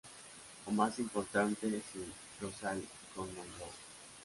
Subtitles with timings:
[0.65, 2.11] O más importante, Sin
[2.41, 3.69] Rosalee con Monroe!